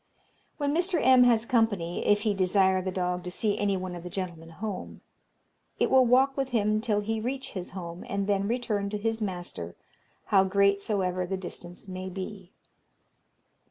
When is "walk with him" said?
6.07-6.81